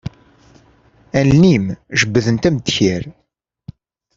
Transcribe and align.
Allen-im 1.19 1.65
jebbdent 1.99 2.47
am 2.49 2.57
ddkir. 2.59 3.03